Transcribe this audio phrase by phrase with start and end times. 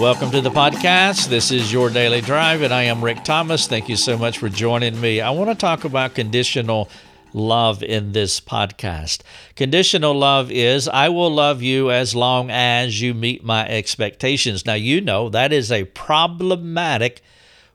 [0.00, 1.28] Welcome to the podcast.
[1.28, 3.68] This is your daily drive, and I am Rick Thomas.
[3.68, 5.20] Thank you so much for joining me.
[5.20, 6.88] I want to talk about conditional
[7.32, 9.20] love in this podcast.
[9.54, 14.66] Conditional love is I will love you as long as you meet my expectations.
[14.66, 17.22] Now, you know that is a problematic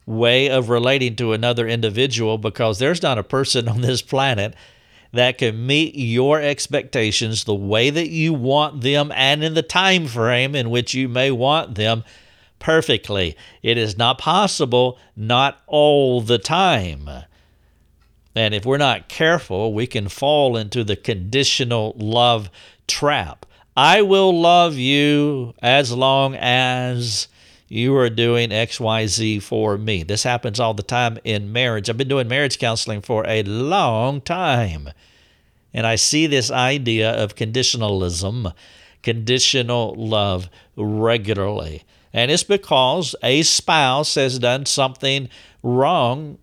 [0.04, 4.54] way of relating to another individual because there's not a person on this planet
[5.12, 10.06] that can meet your expectations the way that you want them and in the time
[10.06, 12.04] frame in which you may want them
[12.58, 13.36] perfectly.
[13.62, 17.08] It is not possible, not all the time.
[18.34, 22.48] And if we're not careful, we can fall into the conditional love
[22.86, 23.46] trap.
[23.76, 27.28] I will love you as long as
[27.70, 30.02] you are doing XYZ for me.
[30.02, 31.88] This happens all the time in marriage.
[31.88, 34.90] I've been doing marriage counseling for a long time.
[35.72, 38.52] And I see this idea of conditionalism,
[39.04, 41.84] conditional love regularly.
[42.12, 45.28] And it's because a spouse has done something
[45.62, 46.38] wrong.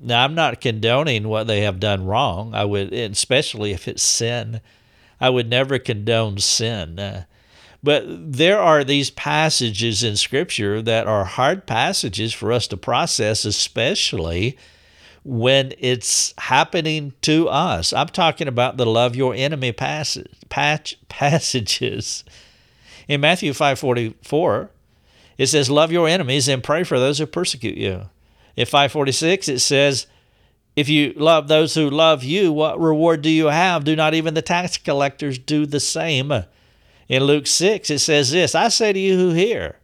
[0.00, 2.54] Now, I'm not condoning what they have done wrong.
[2.54, 4.60] I would, especially if it's sin.
[5.20, 7.00] I would never condone sin.
[7.00, 7.24] Uh,
[7.82, 13.44] but there are these passages in Scripture that are hard passages for us to process,
[13.44, 14.58] especially
[15.24, 17.92] when it's happening to us.
[17.92, 20.28] I'm talking about the love your enemy passage,
[21.08, 22.24] passages.
[23.06, 24.70] In Matthew 5:44,
[25.36, 28.08] it says love your enemies and pray for those who persecute you.
[28.56, 30.06] In 546 it says
[30.74, 33.84] if you love those who love you, what reward do you have?
[33.84, 36.32] Do not even the tax collectors do the same?
[37.08, 39.78] In Luke 6, it says this I say to you who hear,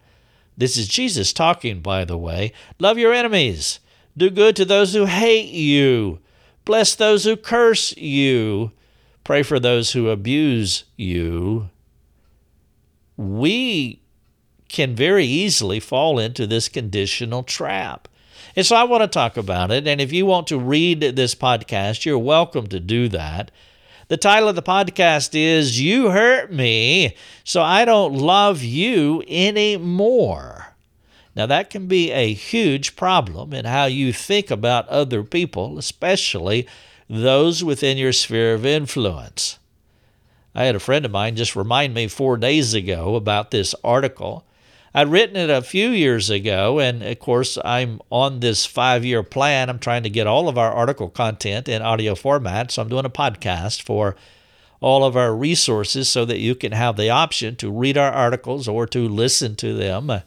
[0.57, 3.81] this is Jesus talking, by the way, love your enemies,
[4.17, 6.21] do good to those who hate you,
[6.65, 8.73] bless those who curse you,
[9.25, 11.71] pray for those who abuse you.
[13.17, 14.03] We
[14.69, 18.09] can very easily fall into this conditional trap.
[18.57, 19.87] And so I want to talk about it.
[19.87, 23.51] And if you want to read this podcast, you're welcome to do that.
[24.15, 30.77] The title of the podcast is You Hurt Me, so I Don't Love You Anymore.
[31.35, 36.69] Now, that can be a huge problem in how you think about other people, especially
[37.11, 39.59] those within your sphere of influence.
[40.55, 44.45] I had a friend of mine just remind me four days ago about this article
[44.97, 49.25] I'd written it a few years ago, and of course, I'm on this five year
[49.25, 49.69] plan.
[49.69, 52.71] I'm trying to get all of our article content in audio format.
[52.71, 54.15] So I'm doing a podcast for
[54.81, 58.69] all of our resources so that you can have the option to read our articles
[58.69, 60.23] or to listen to them.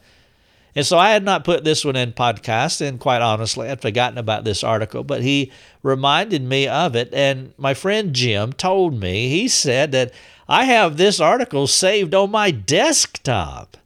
[0.74, 4.18] And so I had not put this one in podcast, and quite honestly, I'd forgotten
[4.18, 5.50] about this article, but he
[5.82, 7.08] reminded me of it.
[7.14, 10.12] And my friend Jim told me, he said that
[10.46, 13.78] I have this article saved on my desktop.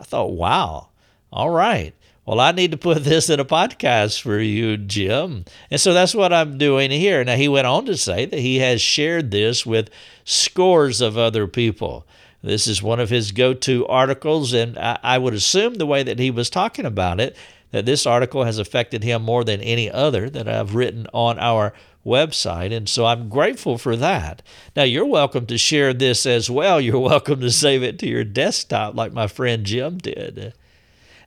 [0.00, 0.88] I thought, wow,
[1.30, 1.94] all right.
[2.24, 5.44] Well, I need to put this in a podcast for you, Jim.
[5.70, 7.22] And so that's what I'm doing here.
[7.22, 9.90] Now, he went on to say that he has shared this with
[10.24, 12.06] scores of other people.
[12.42, 16.18] This is one of his go to articles, and I would assume the way that
[16.18, 17.36] he was talking about it,
[17.70, 21.74] that this article has affected him more than any other that I've written on our
[22.04, 22.74] website.
[22.74, 24.42] And so I'm grateful for that.
[24.74, 26.80] Now, you're welcome to share this as well.
[26.80, 30.54] You're welcome to save it to your desktop, like my friend Jim did.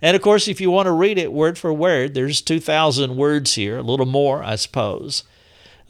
[0.01, 3.56] And of course, if you want to read it word for word, there's 2,000 words
[3.56, 5.23] here, a little more, I suppose.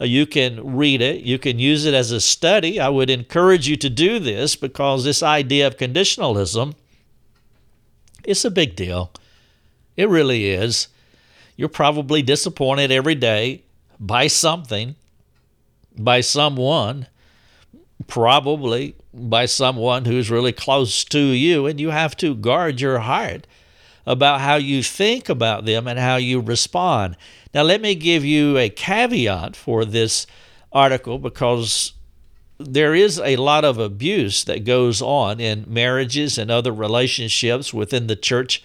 [0.00, 1.22] Uh, you can read it.
[1.22, 2.78] You can use it as a study.
[2.78, 6.74] I would encourage you to do this because this idea of conditionalism,
[8.24, 9.10] it's a big deal.
[9.96, 10.88] It really is.
[11.56, 13.62] You're probably disappointed every day
[14.00, 14.96] by something,
[15.96, 17.06] by someone,
[18.06, 23.46] probably by someone who's really close to you, and you have to guard your heart
[24.06, 27.16] about how you think about them and how you respond.
[27.54, 30.26] Now, let me give you a caveat for this
[30.72, 31.92] article because
[32.58, 38.06] there is a lot of abuse that goes on in marriages and other relationships within
[38.06, 38.62] the church,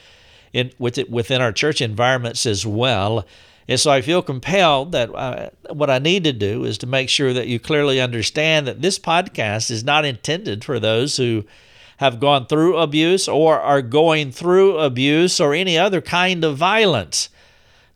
[0.53, 3.25] in, within our church environments as well.
[3.69, 7.07] And so I feel compelled that uh, what I need to do is to make
[7.07, 11.45] sure that you clearly understand that this podcast is not intended for those who
[11.97, 17.29] have gone through abuse or are going through abuse or any other kind of violence.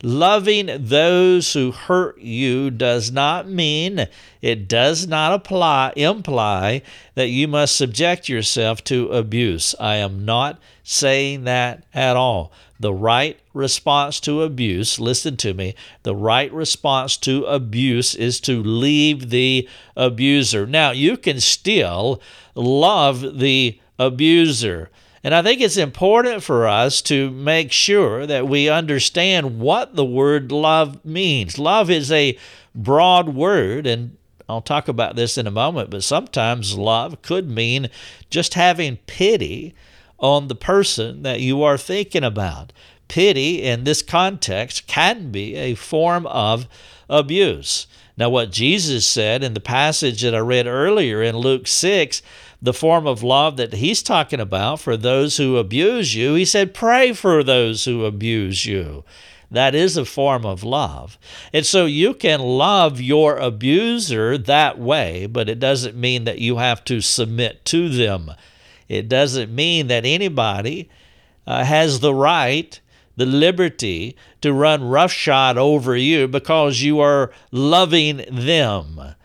[0.06, 4.08] Loving those who hurt you does not mean,
[4.42, 6.82] it does not apply, imply
[7.16, 9.74] that you must subject yourself to abuse.
[9.80, 12.52] I am not saying that at all.
[12.78, 18.62] The right response to abuse, listen to me, the right response to abuse is to
[18.62, 20.68] leave the abuser.
[20.68, 22.22] Now, you can still
[22.56, 24.90] love the abuser.
[25.24, 30.04] And I think it's important for us to make sure that we understand what the
[30.04, 31.58] word love means.
[31.58, 32.38] Love is a
[32.76, 34.18] broad word, and
[34.50, 37.90] I'll talk about this in a moment, but sometimes love could mean
[38.30, 39.74] just having pity
[40.20, 42.74] on the person that you are thinking about.
[43.08, 46.68] Pity in this context can be a form of
[47.10, 47.88] abuse.
[48.16, 52.22] Now, what Jesus said in the passage that I read earlier in Luke 6,
[52.64, 56.74] the form of love that he's talking about for those who abuse you, he said,
[56.74, 59.04] Pray for those who abuse you.
[59.52, 61.20] That is a form of love.
[61.52, 66.58] And so you can love your abuser that way, but it doesn't mean that you
[66.58, 68.32] have to submit to them.
[68.88, 70.90] It doesn't mean that anybody
[71.46, 72.80] uh, has the right
[73.16, 79.16] the liberty to run roughshod over you because you are loving them.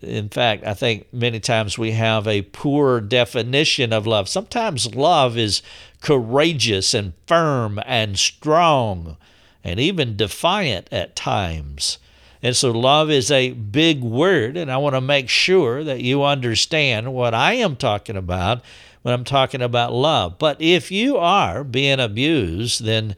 [0.00, 4.28] In fact, I think many times we have a poor definition of love.
[4.28, 5.62] Sometimes love is
[6.00, 9.16] courageous and firm and strong
[9.64, 11.98] and even defiant at times.
[12.42, 16.24] And so, love is a big word, and I want to make sure that you
[16.24, 18.62] understand what I am talking about
[19.02, 20.38] when I'm talking about love.
[20.38, 23.14] But if you are being abused, then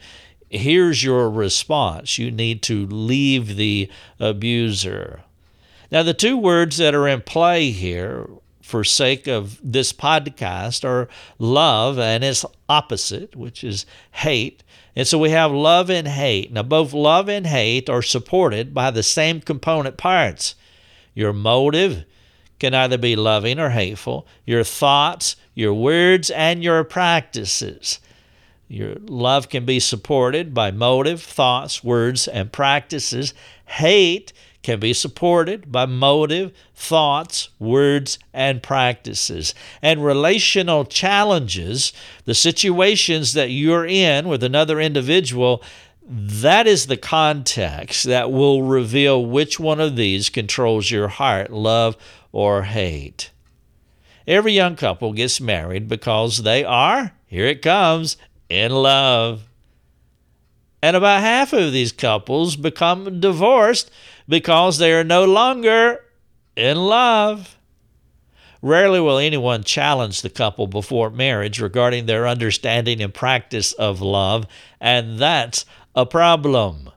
[0.50, 5.23] here's your response you need to leave the abuser.
[5.94, 8.28] Now, the two words that are in play here,
[8.60, 11.08] for sake of this podcast, are
[11.38, 14.64] love and its opposite, which is hate.
[14.96, 16.52] And so we have love and hate.
[16.52, 20.56] Now, both love and hate are supported by the same component parts.
[21.14, 22.04] Your motive
[22.58, 28.00] can either be loving or hateful, your thoughts, your words, and your practices.
[28.66, 33.32] Your love can be supported by motive, thoughts, words, and practices.
[33.66, 34.32] Hate
[34.64, 39.54] can be supported by motive, thoughts, words, and practices.
[39.82, 41.92] And relational challenges,
[42.24, 45.62] the situations that you're in with another individual,
[46.06, 51.96] that is the context that will reveal which one of these controls your heart love
[52.32, 53.30] or hate.
[54.26, 58.16] Every young couple gets married because they are, here it comes,
[58.48, 59.48] in love.
[60.84, 63.90] And about half of these couples become divorced
[64.28, 66.04] because they are no longer
[66.56, 67.56] in love.
[68.60, 74.46] Rarely will anyone challenge the couple before marriage regarding their understanding and practice of love,
[74.78, 75.64] and that's
[75.94, 76.90] a problem.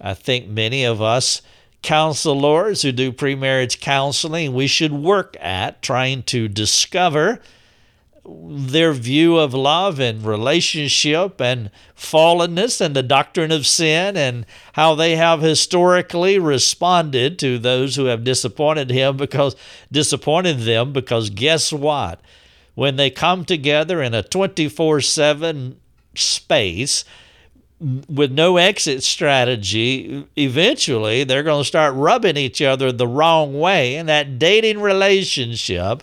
[0.00, 1.42] I think many of us
[1.82, 7.42] counselors who do pre-marriage counseling, we should work at trying to discover
[8.28, 14.94] their view of love and relationship and fallenness and the doctrine of sin and how
[14.94, 19.54] they have historically responded to those who have disappointed him because
[19.92, 22.20] disappointed them because guess what
[22.74, 25.76] when they come together in a 24/7
[26.14, 27.04] space
[28.08, 33.96] with no exit strategy, eventually they're going to start rubbing each other the wrong way.
[33.96, 36.02] And that dating relationship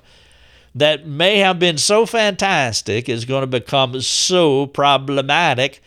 [0.76, 5.82] that may have been so fantastic is going to become so problematic.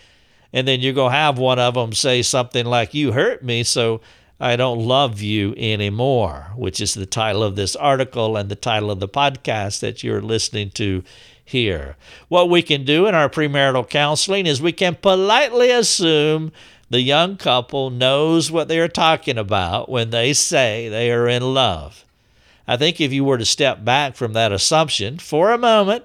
[0.53, 3.65] And then you're going to have one of them say something like, You hurt me,
[3.65, 4.01] so
[4.39, 8.91] I don't love you anymore, which is the title of this article and the title
[8.91, 11.03] of the podcast that you're listening to
[11.45, 11.97] here.
[12.29, 16.53] What we can do in our premarital counseling is we can politely assume
[16.91, 21.55] the young couple knows what they are talking about when they say they are in
[21.55, 22.06] love.
[22.69, 26.05] I think if you were to step back from that assumption for a moment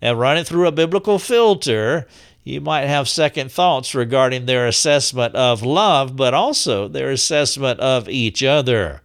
[0.00, 2.06] and run it through a biblical filter,
[2.42, 8.08] you might have second thoughts regarding their assessment of love, but also their assessment of
[8.08, 9.02] each other.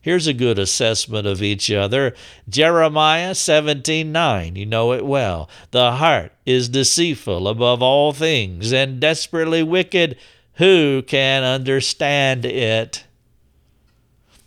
[0.00, 2.14] Here's a good assessment of each other.
[2.48, 4.54] Jeremiah 17:9.
[4.54, 5.50] You know it well.
[5.72, 10.16] The heart is deceitful above all things and desperately wicked.
[10.54, 13.02] Who can understand it?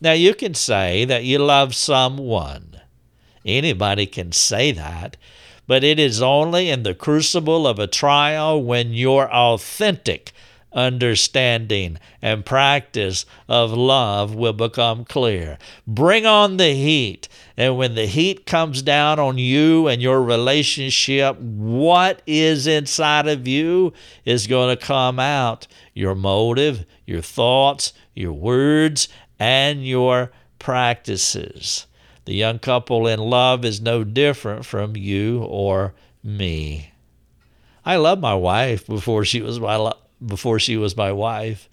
[0.02, 2.82] Now you can say that you love someone.
[3.46, 5.18] Anybody can say that,
[5.68, 10.32] but it is only in the crucible of a trial when you're authentic
[10.72, 15.58] understanding and practice of love will become clear.
[15.88, 17.28] Bring on the heat.
[17.58, 23.48] And when the heat comes down on you and your relationship, what is inside of
[23.48, 23.94] you
[24.26, 29.08] is going to come out your motive, your thoughts, your words,
[29.40, 31.88] and your practices.
[32.26, 35.94] The young couple in love is no different from you or
[36.24, 36.92] me.
[37.86, 41.70] I loved my wife before she was my lo- before she was my wife.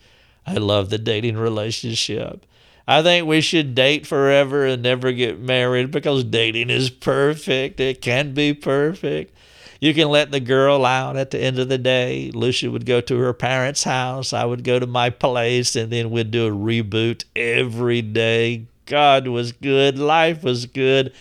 [0.46, 2.46] I love the dating relationship.
[2.88, 7.80] I think we should date forever and never get married because dating is perfect.
[7.80, 9.35] It can be perfect.
[9.80, 12.30] You can let the girl out at the end of the day.
[12.32, 14.32] Lucia would go to her parents' house.
[14.32, 18.66] I would go to my place, and then we'd do a reboot every day.
[18.86, 19.98] God was good.
[19.98, 21.12] Life was good.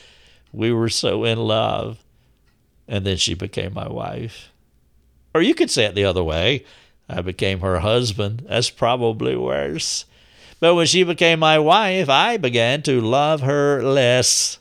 [0.53, 2.00] We were so in love.
[2.88, 4.51] And then she became my wife.
[5.33, 6.63] Or you could say it the other way
[7.09, 8.45] I became her husband.
[8.47, 10.05] That's probably worse.
[10.59, 14.59] But when she became my wife, I began to love her less.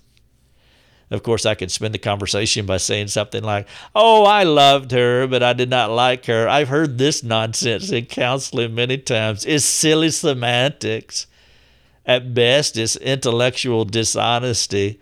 [1.11, 5.26] Of course, I could spend the conversation by saying something like, Oh, I loved her,
[5.26, 6.49] but I did not like her.
[6.49, 9.44] I've heard this nonsense in counseling many times.
[9.44, 11.26] It's silly semantics.
[12.06, 15.00] At best, it's intellectual dishonesty.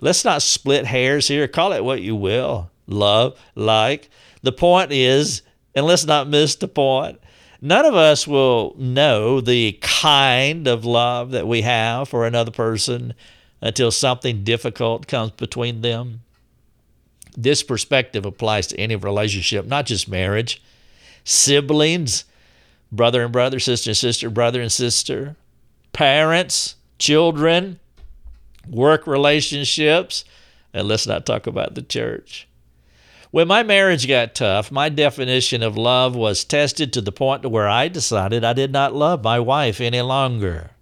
[0.00, 1.46] Let's not split hairs here.
[1.48, 4.10] Call it what you will love, like.
[4.42, 5.42] The point is,
[5.74, 7.20] and let's not miss the point,
[7.60, 13.14] none of us will know the kind of love that we have for another person
[13.62, 16.20] until something difficult comes between them.
[17.36, 20.60] This perspective applies to any relationship, not just marriage,
[21.24, 22.24] siblings,
[22.90, 25.36] brother and brother, sister and sister, brother and sister,
[25.94, 27.78] parents, children,
[28.68, 30.24] work relationships,
[30.74, 32.48] and let's not talk about the church.
[33.30, 37.48] When my marriage got tough, my definition of love was tested to the point to
[37.48, 40.72] where I decided I did not love my wife any longer.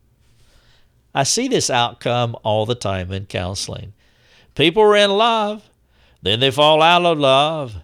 [1.14, 3.92] I see this outcome all the time in counseling.
[4.54, 5.68] People are in love,
[6.22, 7.76] then they fall out of love.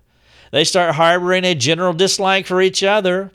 [0.53, 3.33] They start harboring a general dislike for each other.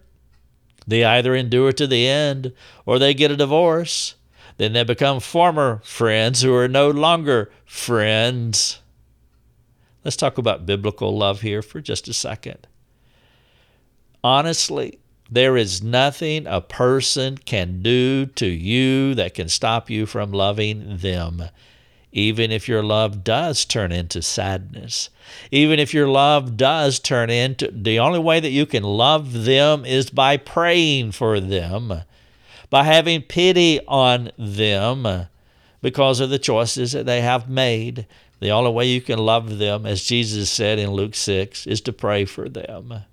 [0.87, 2.53] They either endure to the end
[2.85, 4.15] or they get a divorce.
[4.57, 8.79] Then they become former friends who are no longer friends.
[10.03, 12.67] Let's talk about biblical love here for just a second.
[14.23, 14.99] Honestly,
[15.31, 20.97] there is nothing a person can do to you that can stop you from loving
[20.97, 21.45] them.
[22.11, 25.09] Even if your love does turn into sadness,
[25.49, 29.85] even if your love does turn into the only way that you can love them
[29.85, 32.01] is by praying for them,
[32.69, 35.27] by having pity on them
[35.81, 38.05] because of the choices that they have made.
[38.41, 41.93] The only way you can love them, as Jesus said in Luke 6, is to
[41.93, 43.05] pray for them.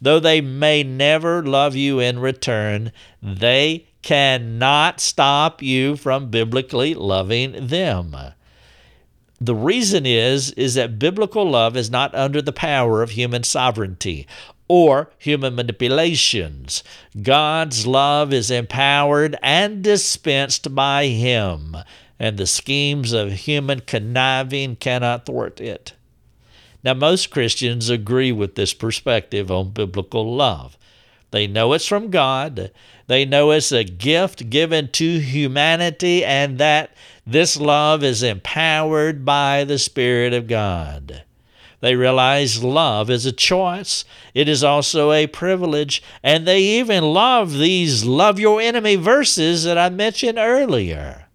[0.00, 7.68] Though they may never love you in return, they cannot stop you from biblically loving
[7.68, 8.14] them.
[9.40, 14.26] The reason is is that biblical love is not under the power of human sovereignty
[14.68, 16.82] or human manipulations.
[17.20, 21.76] God's love is empowered and dispensed by him,
[22.18, 25.94] and the schemes of human conniving cannot thwart it.
[26.84, 30.76] Now, most Christians agree with this perspective on biblical love.
[31.30, 32.70] They know it's from God,
[33.06, 36.94] they know it's a gift given to humanity, and that
[37.26, 41.24] this love is empowered by the Spirit of God.
[41.80, 44.06] They realize love is a choice.
[44.32, 46.02] It is also a privilege.
[46.22, 51.26] And they even love these love your enemy verses that I mentioned earlier.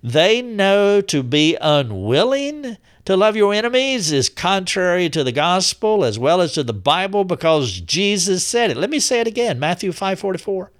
[0.00, 6.18] They know to be unwilling to love your enemies is contrary to the gospel as
[6.18, 8.76] well as to the Bible because Jesus said it.
[8.76, 10.70] Let me say it again, Matthew 5:44.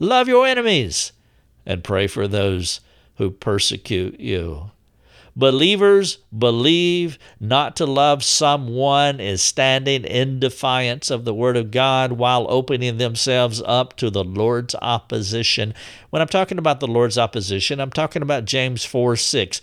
[0.00, 1.12] Love your enemies
[1.66, 2.80] and pray for those
[3.16, 4.70] who persecute you.
[5.38, 12.12] Believers believe not to love someone is standing in defiance of the Word of God
[12.12, 15.74] while opening themselves up to the Lord's opposition.
[16.08, 19.60] When I'm talking about the Lord's opposition, I'm talking about James 4 6.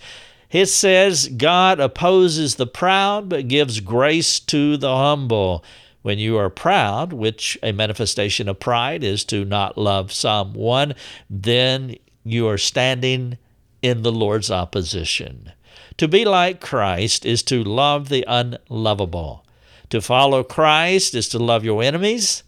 [0.50, 5.64] It says, God opposes the proud, but gives grace to the humble.
[6.02, 10.94] When you are proud, which a manifestation of pride is to not love someone,
[11.30, 13.38] then you are standing
[13.80, 15.52] in the Lord's opposition.
[15.96, 19.44] To be like Christ is to love the unlovable.
[19.90, 22.42] To follow Christ is to love your enemies.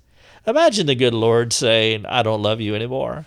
[0.46, 3.26] Imagine the good Lord saying, I don't love you anymore.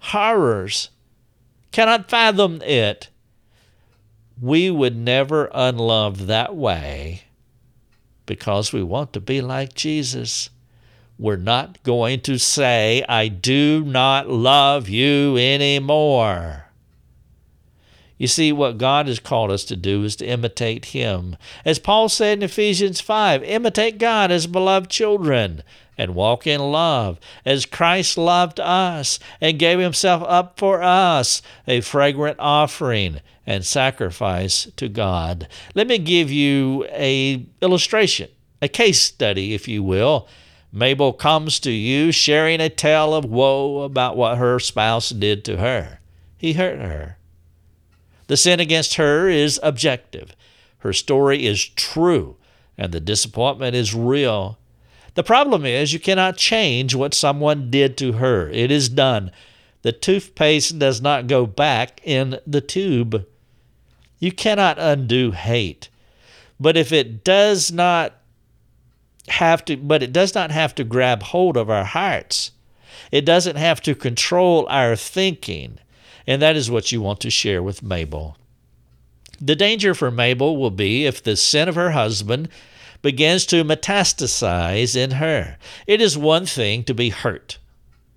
[0.00, 0.90] Horrors.
[1.72, 3.08] Cannot fathom it
[4.40, 7.22] we would never unlove that way
[8.26, 10.50] because we want to be like Jesus.
[11.18, 16.66] We're not going to say, I do not love you anymore.
[18.16, 21.36] You see, what God has called us to do is to imitate Him.
[21.64, 25.62] As Paul said in Ephesians 5, imitate God as beloved children
[26.00, 31.82] and walk in love as Christ loved us and gave himself up for us, a
[31.82, 35.46] fragrant offering and sacrifice to God.
[35.74, 38.30] Let me give you a illustration,
[38.62, 40.26] a case study if you will.
[40.72, 45.58] Mabel comes to you sharing a tale of woe about what her spouse did to
[45.58, 46.00] her.
[46.38, 47.18] He hurt her.
[48.28, 50.34] The sin against her is objective.
[50.78, 52.38] Her story is true,
[52.78, 54.56] and the disappointment is real.
[55.14, 58.48] The problem is you cannot change what someone did to her.
[58.50, 59.30] It is done.
[59.82, 63.26] The toothpaste does not go back in the tube.
[64.18, 65.88] You cannot undo hate.
[66.58, 68.14] But if it does not
[69.28, 72.52] have to but it does not have to grab hold of our hearts.
[73.12, 75.78] It doesn't have to control our thinking.
[76.26, 78.36] And that is what you want to share with Mabel.
[79.40, 82.48] The danger for Mabel will be if the sin of her husband
[83.02, 85.56] begins to metastasize in her.
[85.86, 87.58] It is one thing to be hurt.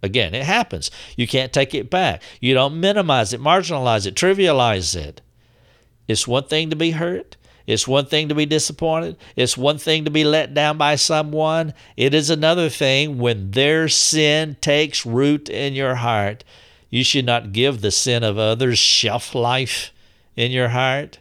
[0.02, 0.92] Again, it happens.
[1.16, 2.22] You can't take it back.
[2.42, 5.22] You don't minimize it, marginalize it, trivialize it.
[6.08, 7.38] It's one thing to be hurt.
[7.66, 9.16] It's one thing to be disappointed.
[9.38, 11.74] It's one thing to be let down by someone.
[11.96, 16.44] It is another thing when their sin takes root in your heart.
[16.90, 19.94] You should not give the sin of others shelf life
[20.36, 21.20] in your heart.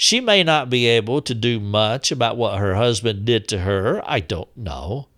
[0.00, 4.00] She may not be able to do much about what her husband did to her.
[4.08, 5.08] I don't know.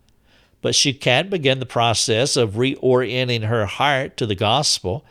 [0.63, 5.05] But she can begin the process of reorienting her heart to the gospel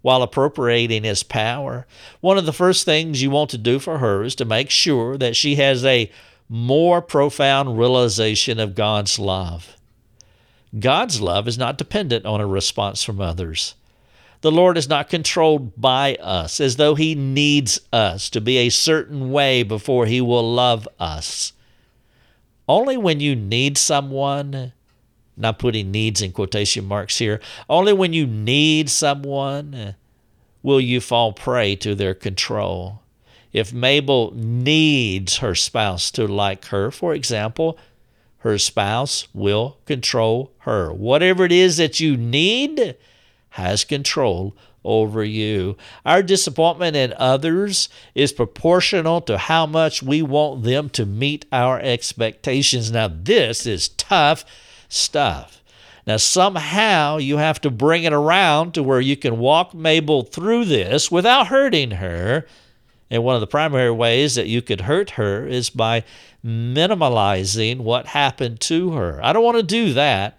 [0.00, 1.88] while appropriating his power.
[2.20, 5.18] One of the first things you want to do for her is to make sure
[5.18, 6.08] that she has a
[6.48, 9.76] more profound realization of God's love.
[10.78, 13.74] God's love is not dependent on a response from others.
[14.46, 18.68] The Lord is not controlled by us as though He needs us to be a
[18.68, 21.52] certain way before He will love us.
[22.68, 24.72] Only when you need someone,
[25.36, 29.96] not putting needs in quotation marks here, only when you need someone
[30.62, 33.02] will you fall prey to their control.
[33.52, 37.76] If Mabel needs her spouse to like her, for example,
[38.38, 40.92] her spouse will control her.
[40.92, 42.94] Whatever it is that you need,
[43.56, 45.76] has control over you.
[46.04, 51.80] Our disappointment in others is proportional to how much we want them to meet our
[51.80, 52.92] expectations.
[52.92, 54.44] Now, this is tough
[54.88, 55.62] stuff.
[56.06, 60.66] Now, somehow you have to bring it around to where you can walk Mabel through
[60.66, 62.46] this without hurting her.
[63.10, 66.04] And one of the primary ways that you could hurt her is by
[66.44, 69.20] minimalizing what happened to her.
[69.22, 70.38] I don't want to do that.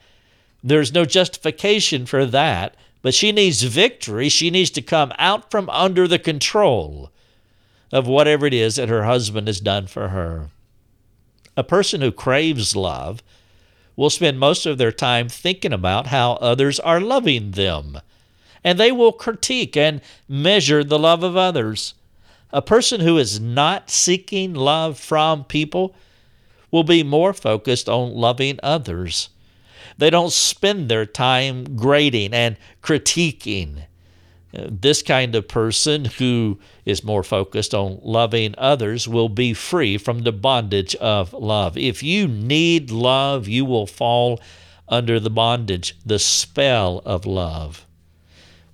[0.64, 2.76] There's no justification for that.
[3.08, 4.28] But she needs victory.
[4.28, 7.10] She needs to come out from under the control
[7.90, 10.50] of whatever it is that her husband has done for her.
[11.56, 13.24] A person who craves love
[13.96, 18.02] will spend most of their time thinking about how others are loving them,
[18.62, 21.94] and they will critique and measure the love of others.
[22.52, 25.96] A person who is not seeking love from people
[26.72, 29.30] will be more focused on loving others.
[29.98, 33.84] They don't spend their time grading and critiquing.
[34.54, 40.24] This kind of person who is more focused on loving others will be free from
[40.24, 41.78] the bondage of love.
[41.78, 44.40] If you need love, you will fall
[44.88, 47.86] under the bondage, the spell of love.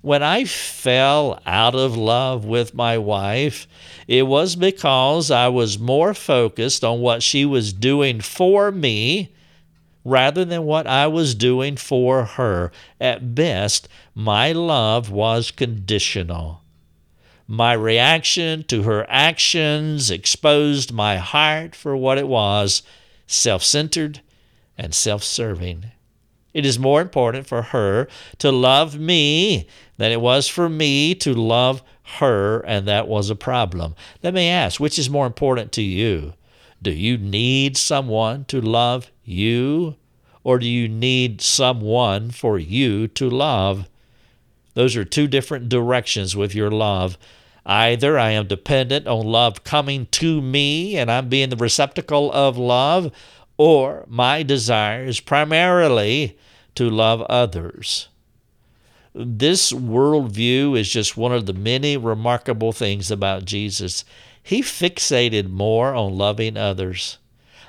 [0.02, 3.68] When I fell out of love with my wife,
[4.08, 9.34] it was because I was more focused on what she was doing for me
[10.04, 12.72] rather than what I was doing for her.
[13.00, 16.62] At best, my love was conditional.
[17.48, 22.84] My reaction to her actions exposed my heart for what it was
[23.28, 24.22] self centered
[24.78, 25.86] and self serving.
[26.54, 31.34] It is more important for her to love me than it was for me to
[31.34, 31.84] love
[32.20, 33.96] her, and that was a problem.
[34.22, 36.34] Let me ask which is more important to you?
[36.84, 39.96] Do you need someone to love you,
[40.44, 43.88] or do you need someone for you to love?
[44.74, 47.18] Those are two different directions with your love.
[47.66, 52.58] Either I am dependent on love coming to me and I'm being the receptacle of
[52.58, 53.14] love,
[53.56, 56.38] or my desire is primarily
[56.76, 58.10] to love others.
[59.16, 64.04] This worldview is just one of the many remarkable things about Jesus.
[64.44, 67.18] He fixated more on loving others.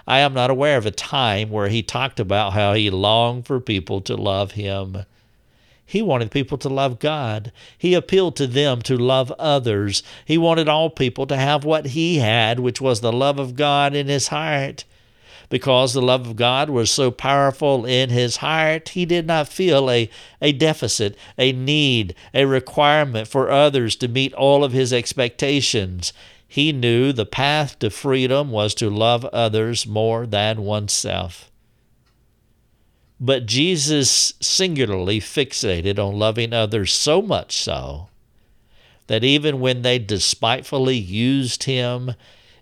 [0.06, 3.60] I am not aware of a time where he talked about how he longed for
[3.60, 5.04] people to love him.
[5.87, 7.52] He wanted people to love God.
[7.78, 10.02] He appealed to them to love others.
[10.24, 13.94] He wanted all people to have what he had, which was the love of God
[13.94, 14.84] in his heart.
[15.50, 19.90] Because the love of God was so powerful in his heart, he did not feel
[19.90, 20.10] a,
[20.40, 26.12] a deficit, a need, a requirement for others to meet all of his expectations.
[26.55, 31.51] He knew the path to freedom was to love others more than oneself.
[33.19, 38.07] But Jesus singularly fixated on loving others so much so
[39.09, 42.14] that even when they despitefully used him,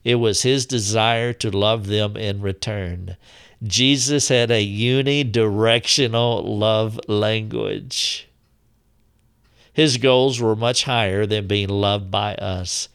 [0.05, 3.19] It was his desire to love them in return.
[3.63, 8.27] Jesus had a unidirectional love language.
[9.71, 12.89] His goals were much higher than being loved by us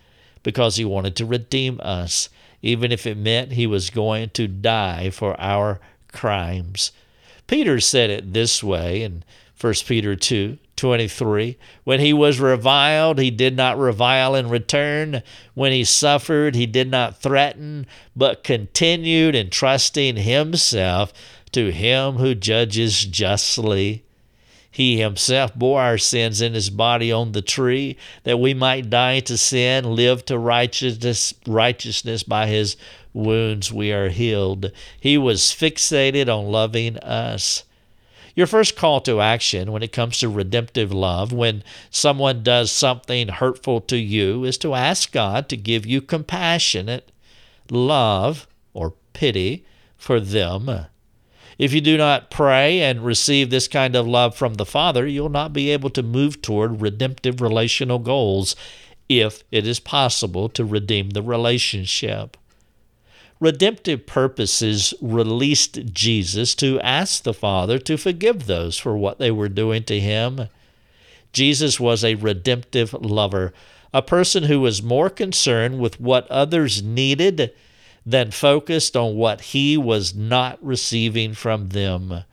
[0.47, 2.29] because he wanted to redeem us,
[2.61, 5.77] even if it meant he was going to die for our
[6.13, 6.93] crimes.
[7.47, 9.25] Peter said it this way in
[9.59, 11.57] 1 Peter 2 23.
[11.83, 15.21] When he was reviled, he did not revile in return.
[15.53, 21.11] When he suffered, he did not threaten, but continued entrusting himself
[21.51, 24.05] to him who judges justly.
[24.77, 29.21] He himself bore our sins in his body on the tree, that we might die
[29.21, 32.77] to sin, live to righteousness, righteousness by his
[33.11, 34.71] wounds we are healed.
[34.99, 37.63] He was fixated on loving us.
[38.35, 43.29] Your first call to action when it comes to redemptive love, when someone does something
[43.29, 47.11] hurtful to you, is to ask God to give you compassionate
[47.71, 49.65] love or pity
[49.97, 50.85] for them.
[51.57, 55.29] If you do not pray and receive this kind of love from the Father, you'll
[55.29, 58.55] not be able to move toward redemptive relational goals
[59.09, 62.37] if it is possible to redeem the relationship.
[63.39, 69.49] Redemptive purposes released Jesus to ask the Father to forgive those for what they were
[69.49, 70.49] doing to him.
[71.33, 73.53] Jesus was a redemptive lover,
[73.93, 77.53] a person who was more concerned with what others needed
[78.07, 82.23] than focused on what he was not receiving from them.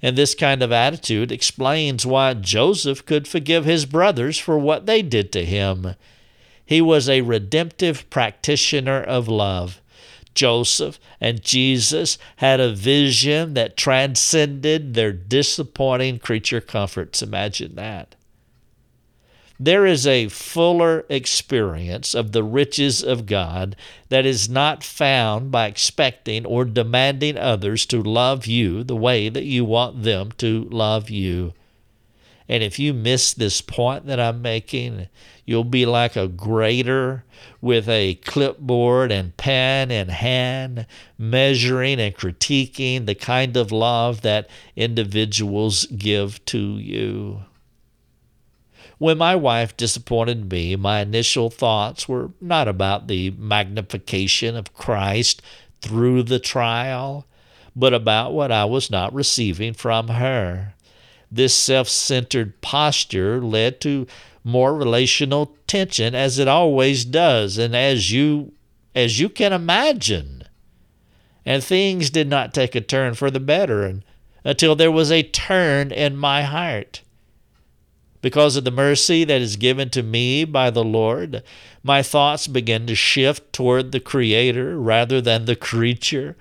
[0.00, 5.02] And this kind of attitude explains why Joseph could forgive his brothers for what they
[5.02, 5.96] did to him.
[6.64, 9.82] He was a redemptive practitioner of love.
[10.32, 17.20] Joseph and Jesus had a vision that transcended their disappointing creature comforts.
[17.20, 18.14] Imagine that
[19.64, 23.76] there is a fuller experience of the riches of God
[24.08, 29.44] that is not found by expecting or demanding others to love you the way that
[29.44, 31.52] you want them to love you.
[32.48, 35.08] And if you miss this point that I'm making,
[35.44, 37.24] you'll be like a grader
[37.60, 44.50] with a clipboard and pen in hand, measuring and critiquing the kind of love that
[44.74, 47.42] individuals give to you.
[48.98, 55.42] When my wife disappointed me, my initial thoughts were not about the magnification of Christ
[55.80, 57.26] through the trial,
[57.74, 60.74] but about what I was not receiving from her.
[61.30, 64.06] This self centered posture led to
[64.44, 68.52] more relational tension as it always does and as you
[68.94, 70.42] as you can imagine
[71.46, 74.00] and things did not take a turn for the better
[74.44, 77.02] until there was a turn in my heart
[78.22, 81.42] because of the mercy that is given to me by the Lord,
[81.82, 86.36] my thoughts begin to shift toward the Creator rather than the creature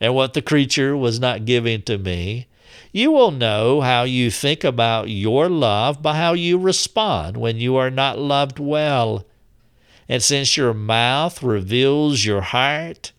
[0.00, 2.46] and what the creature was not giving to me.
[2.92, 7.76] You will know how you think about your love by how you respond when you
[7.76, 9.26] are not loved well.
[10.08, 13.12] And since your mouth reveals your heart,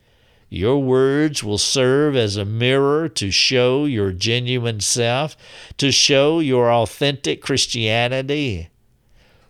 [0.49, 5.37] your words will serve as a mirror to show your genuine self,
[5.77, 8.69] to show your authentic Christianity.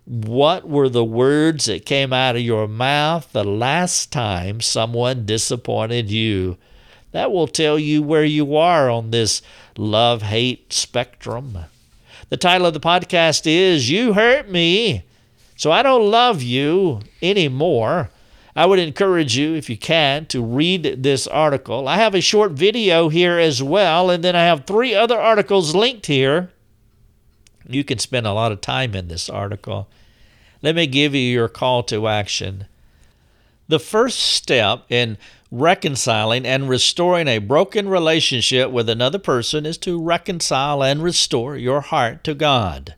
[0.06, 6.12] What were the words that came out of your mouth the last time someone disappointed
[6.12, 6.58] you?
[7.12, 9.42] That will tell you where you are on this
[9.78, 11.58] love hate spectrum.
[12.30, 15.06] The title of the podcast is You Hurt Me,
[15.56, 18.10] so I don't love you anymore.
[18.60, 21.88] I would encourage you, if you can, to read this article.
[21.88, 25.74] I have a short video here as well, and then I have three other articles
[25.74, 26.52] linked here.
[27.70, 29.88] You can spend a lot of time in this article.
[30.62, 32.66] Let me give you your call to action.
[33.70, 35.18] The first step in
[35.50, 41.80] reconciling and restoring a broken relationship with another person is to reconcile and restore your
[41.80, 42.96] heart to God.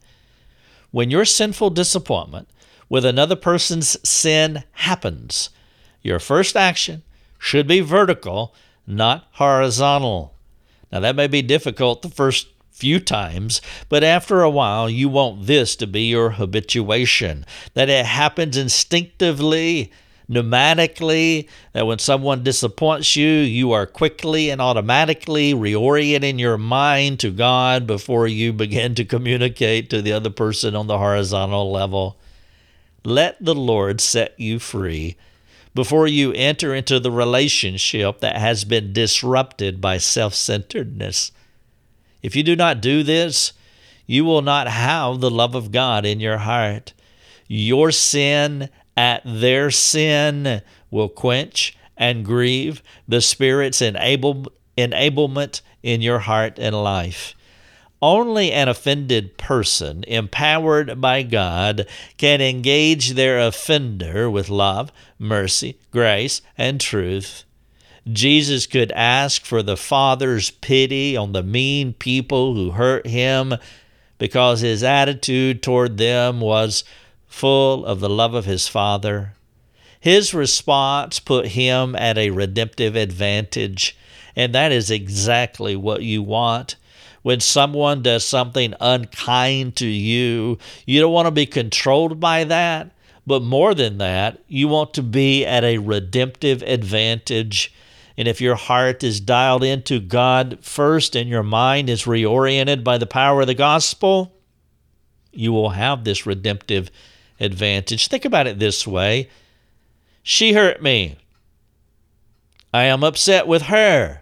[0.89, 2.47] When your sinful disappointment
[2.91, 5.49] with another person's sin happens,
[6.01, 7.01] your first action
[7.39, 8.53] should be vertical,
[8.85, 10.35] not horizontal.
[10.91, 15.45] Now, that may be difficult the first few times, but after a while, you want
[15.45, 19.89] this to be your habituation, that it happens instinctively,
[20.29, 27.31] pneumatically, that when someone disappoints you, you are quickly and automatically reorienting your mind to
[27.31, 32.17] God before you begin to communicate to the other person on the horizontal level.
[33.03, 35.15] Let the Lord set you free
[35.73, 41.31] before you enter into the relationship that has been disrupted by self centeredness.
[42.21, 43.53] If you do not do this,
[44.05, 46.93] you will not have the love of God in your heart.
[47.47, 56.19] Your sin at their sin will quench and grieve the Spirit's enable, enablement in your
[56.19, 57.35] heart and life.
[58.01, 61.85] Only an offended person, empowered by God,
[62.17, 67.43] can engage their offender with love, mercy, grace, and truth.
[68.11, 73.53] Jesus could ask for the Father's pity on the mean people who hurt him
[74.17, 76.83] because his attitude toward them was
[77.27, 79.33] full of the love of his Father.
[79.99, 83.95] His response put him at a redemptive advantage,
[84.35, 86.75] and that is exactly what you want.
[87.21, 92.91] When someone does something unkind to you, you don't want to be controlled by that,
[93.27, 97.73] but more than that, you want to be at a redemptive advantage.
[98.17, 102.97] And if your heart is dialed into God first and your mind is reoriented by
[102.97, 104.33] the power of the gospel,
[105.31, 106.89] you will have this redemptive
[107.39, 108.07] advantage.
[108.07, 109.29] Think about it this way
[110.23, 111.17] She hurt me.
[112.73, 114.20] I am upset with her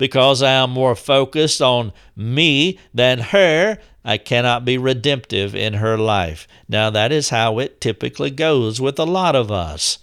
[0.00, 3.76] because I am more focused on me than her.
[4.02, 6.48] I cannot be redemptive in her life.
[6.66, 9.98] Now, that is how it typically goes with a lot of us.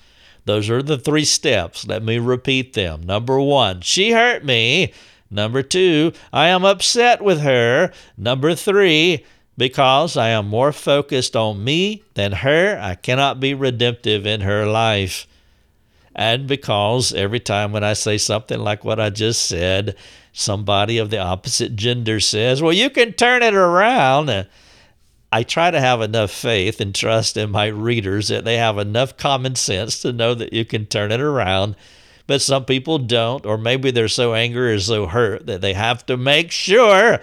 [0.46, 1.88] Those are the three steps.
[1.88, 3.02] Let me repeat them.
[3.02, 4.94] Number one, she hurt me.
[5.32, 7.92] Number two, I am upset with her.
[8.16, 9.26] Number three,
[9.58, 14.68] because I am more focused on me than her, I cannot be redemptive in her
[14.68, 15.26] life.
[16.18, 19.96] And because every time when I say something like what I just said,
[20.34, 24.48] somebody of the opposite gender says, Well, you can turn it around.
[25.32, 29.16] I try to have enough faith and trust in my readers that they have enough
[29.16, 31.76] common sense to know that you can turn it around.
[32.26, 36.06] But some people don't, or maybe they're so angry or so hurt that they have
[36.08, 37.22] to make sure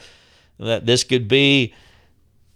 [0.61, 1.74] that this could be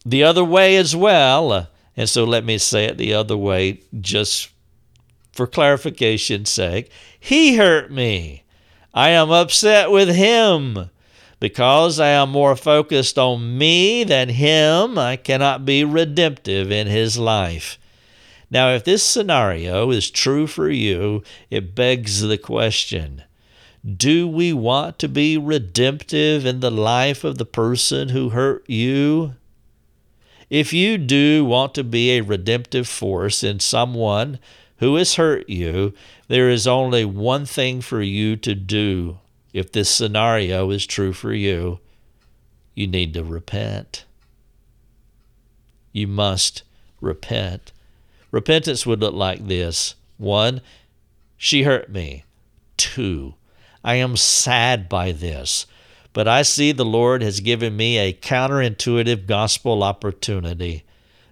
[0.07, 1.68] the other way as well.
[1.96, 4.51] And so let me say it the other way just
[5.38, 6.90] for clarification's sake.
[7.20, 8.42] He hurt me.
[8.92, 10.90] I am upset with him.
[11.38, 17.16] Because I am more focused on me than him, I cannot be redemptive in his
[17.18, 17.79] life.
[18.51, 23.22] Now, if this scenario is true for you, it begs the question
[23.87, 29.37] Do we want to be redemptive in the life of the person who hurt you?
[30.51, 34.40] If you do want to be a redemptive force in someone
[34.79, 35.93] who has hurt you,
[36.29, 39.19] there is only one thing for you to do
[39.53, 41.81] if this scenario is true for you,
[42.75, 44.05] you need to repent.
[45.93, 46.62] You must
[47.01, 47.73] repent.
[48.31, 50.61] Repentance would look like this one,
[51.37, 52.25] she hurt me.
[52.77, 53.35] Two,
[53.83, 55.67] I am sad by this,
[56.12, 60.85] but I see the Lord has given me a counterintuitive gospel opportunity.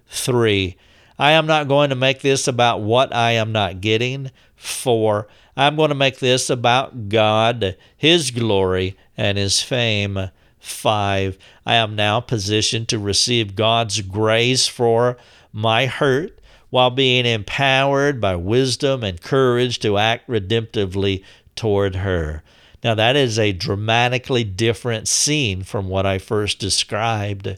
[0.07, 0.77] Three,
[1.19, 4.31] I am not going to make this about what I am not getting.
[4.57, 5.27] for.
[5.55, 10.31] I'm going to make this about God, His glory, and His fame.
[10.59, 15.17] Five, I am now positioned to receive God's grace for
[15.53, 21.23] my hurt while being empowered by wisdom and courage to act redemptively
[21.55, 22.43] toward her.
[22.83, 27.57] Now, that is a dramatically different scene from what I first described.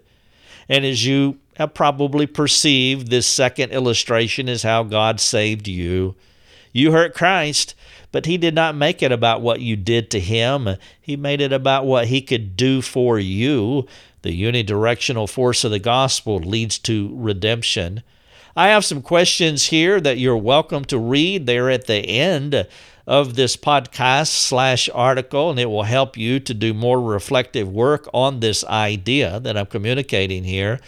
[0.69, 6.15] And as you have probably perceived, this second illustration is how God saved you.
[6.71, 7.75] You hurt Christ,
[8.13, 10.69] but he did not make it about what you did to him.
[11.01, 13.85] He made it about what he could do for you.
[14.21, 18.03] The unidirectional force of the gospel leads to redemption.
[18.55, 21.45] I have some questions here that you're welcome to read.
[21.45, 22.67] They're at the end
[23.05, 28.07] of this podcast slash article, and it will help you to do more reflective work
[28.13, 30.79] on this idea that I'm communicating here.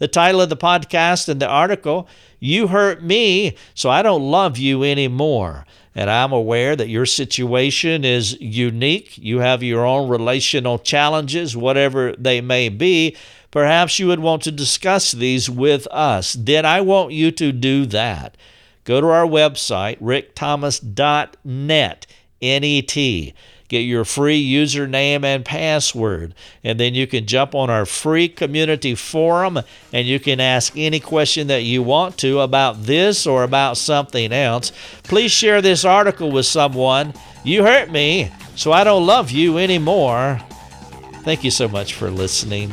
[0.00, 2.08] The title of the podcast and the article,
[2.40, 8.04] You Hurt Me, so I don't love you anymore and I'm aware that your situation
[8.04, 9.18] is unique.
[9.18, 13.16] You have your own relational challenges, whatever they may be.
[13.50, 16.34] Perhaps you would want to discuss these with us.
[16.34, 18.36] Then I want you to do that.
[18.84, 22.06] Go to our website, rickthomas.net,
[22.40, 23.34] N E T
[23.70, 26.34] get your free username and password.
[26.62, 29.60] And then you can jump on our free community forum
[29.92, 34.32] and you can ask any question that you want to about this or about something
[34.32, 34.72] else.
[35.04, 37.14] Please share this article with someone.
[37.44, 40.40] You hurt me, so I don't love you anymore.
[41.22, 42.72] Thank you so much for listening.